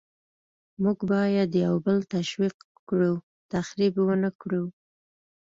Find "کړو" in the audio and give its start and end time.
2.89-3.13